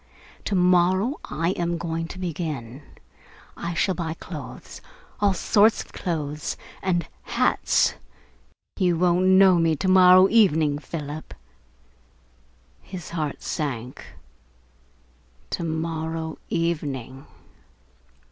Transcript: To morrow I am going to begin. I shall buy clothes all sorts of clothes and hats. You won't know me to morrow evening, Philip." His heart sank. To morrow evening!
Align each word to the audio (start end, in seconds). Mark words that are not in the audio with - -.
To 0.45 0.55
morrow 0.55 1.19
I 1.25 1.51
am 1.51 1.77
going 1.77 2.07
to 2.07 2.17
begin. 2.17 2.81
I 3.55 3.75
shall 3.75 3.93
buy 3.93 4.15
clothes 4.15 4.81
all 5.19 5.35
sorts 5.35 5.83
of 5.83 5.93
clothes 5.93 6.57
and 6.81 7.07
hats. 7.21 7.93
You 8.79 8.97
won't 8.97 9.27
know 9.27 9.59
me 9.59 9.75
to 9.75 9.87
morrow 9.87 10.27
evening, 10.27 10.79
Philip." 10.79 11.35
His 12.81 13.11
heart 13.11 13.43
sank. 13.43 14.03
To 15.51 15.63
morrow 15.63 16.39
evening! 16.49 17.27